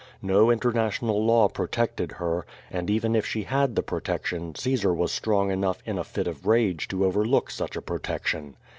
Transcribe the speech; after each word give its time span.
No 0.23 0.49
international 0.49 1.23
law 1.23 1.47
protected 1.47 2.13
her, 2.13 2.43
and 2.71 2.89
even 2.89 3.15
if 3.15 3.23
she 3.23 3.43
had 3.43 3.75
the 3.75 3.83
pro 3.83 3.99
tection 3.99 4.57
Caesar 4.57 4.95
was 4.95 5.11
strong 5.11 5.51
enough 5.51 5.83
in 5.85 5.99
a 5.99 6.03
fit 6.03 6.25
of 6.25 6.47
rage 6.47 6.87
to 6.87 7.05
overlook 7.05 7.51
such 7.51 7.75
a 7.75 7.83
protection. 7.83 8.55